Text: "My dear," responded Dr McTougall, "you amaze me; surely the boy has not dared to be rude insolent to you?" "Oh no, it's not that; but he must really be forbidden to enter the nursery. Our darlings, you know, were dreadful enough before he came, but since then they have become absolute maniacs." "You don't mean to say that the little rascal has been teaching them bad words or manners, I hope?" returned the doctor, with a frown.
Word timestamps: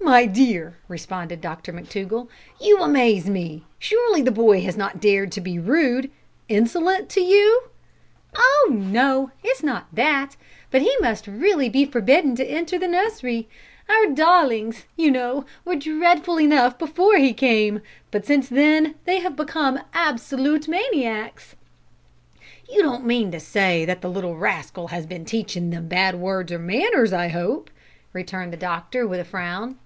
"My 0.00 0.26
dear," 0.26 0.76
responded 0.86 1.40
Dr 1.40 1.72
McTougall, 1.72 2.28
"you 2.60 2.78
amaze 2.80 3.26
me; 3.28 3.64
surely 3.80 4.20
the 4.22 4.30
boy 4.30 4.60
has 4.60 4.76
not 4.76 5.00
dared 5.00 5.32
to 5.32 5.40
be 5.40 5.58
rude 5.58 6.08
insolent 6.46 7.08
to 7.08 7.20
you?" 7.22 7.64
"Oh 8.36 8.68
no, 8.70 9.32
it's 9.42 9.62
not 9.62 9.86
that; 9.94 10.36
but 10.70 10.82
he 10.82 10.94
must 11.00 11.26
really 11.26 11.68
be 11.70 11.84
forbidden 11.86 12.36
to 12.36 12.44
enter 12.44 12.78
the 12.78 12.86
nursery. 12.86 13.48
Our 13.88 14.12
darlings, 14.12 14.84
you 14.94 15.10
know, 15.10 15.46
were 15.64 15.74
dreadful 15.74 16.38
enough 16.38 16.78
before 16.78 17.16
he 17.16 17.32
came, 17.32 17.80
but 18.12 18.26
since 18.26 18.48
then 18.48 18.94
they 19.06 19.18
have 19.20 19.34
become 19.36 19.80
absolute 19.94 20.68
maniacs." 20.68 21.56
"You 22.70 22.82
don't 22.82 23.06
mean 23.06 23.32
to 23.32 23.40
say 23.40 23.84
that 23.86 24.00
the 24.02 24.10
little 24.10 24.36
rascal 24.36 24.88
has 24.88 25.06
been 25.06 25.24
teaching 25.24 25.70
them 25.70 25.88
bad 25.88 26.14
words 26.16 26.52
or 26.52 26.58
manners, 26.60 27.12
I 27.14 27.28
hope?" 27.28 27.68
returned 28.12 28.52
the 28.52 28.56
doctor, 28.58 29.08
with 29.08 29.18
a 29.18 29.24
frown. 29.24 29.76